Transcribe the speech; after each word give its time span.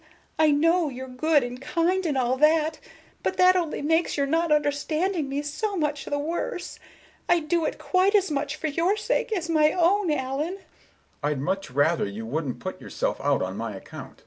I 0.39 0.49
know 0.49 0.89
you're 0.89 1.07
good 1.07 1.43
and 1.43 1.61
kind 1.61 2.07
and 2.07 2.17
all 2.17 2.35
that, 2.37 2.79
but 3.21 3.37
that 3.37 3.55
only 3.55 3.83
makes 3.83 4.17
your 4.17 4.25
not 4.25 4.51
understanding 4.51 5.29
me 5.29 5.43
so 5.43 5.75
much 5.77 6.05
the 6.05 6.17
worse. 6.17 6.79
I 7.29 7.39
do 7.39 7.65
it 7.65 7.77
quite 7.77 8.15
as 8.15 8.31
much 8.31 8.55
for 8.55 8.65
your 8.65 8.97
sake 8.97 9.31
as 9.31 9.47
my 9.47 9.71
own, 9.71 10.11
Allen." 10.11 10.53
Mr. 10.53 10.55
Richards: 10.55 10.69
"I'd 11.21 11.39
much 11.39 11.69
rather 11.69 12.05
you 12.07 12.25
wouldn't 12.25 12.57
put 12.57 12.81
yourself 12.81 13.21
out 13.23 13.43
on 13.43 13.55
my 13.57 13.75
account." 13.75 14.17